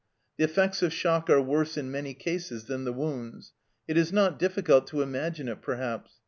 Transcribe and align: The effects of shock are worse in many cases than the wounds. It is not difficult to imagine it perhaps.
The 0.37 0.43
effects 0.45 0.81
of 0.81 0.91
shock 0.91 1.29
are 1.29 1.39
worse 1.39 1.77
in 1.77 1.91
many 1.91 2.15
cases 2.15 2.63
than 2.65 2.85
the 2.85 2.91
wounds. 2.91 3.53
It 3.87 3.97
is 3.97 4.11
not 4.11 4.39
difficult 4.39 4.87
to 4.87 5.03
imagine 5.03 5.47
it 5.47 5.61
perhaps. 5.61 6.13